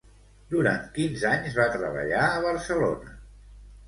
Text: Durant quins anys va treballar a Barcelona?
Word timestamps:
Durant 0.51 0.85
quins 0.95 1.25
anys 1.31 1.57
va 1.57 1.67
treballar 1.75 2.23
a 2.29 2.39
Barcelona? 2.47 3.13